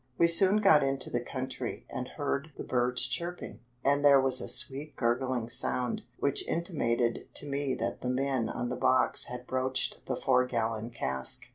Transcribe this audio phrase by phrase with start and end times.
[0.17, 4.49] We soon got into the country and heard the birds chirping, and there was a
[4.49, 10.07] sweet gurgling sound, which intimated to me that the men on the box had broached
[10.07, 11.43] the four gallon cask.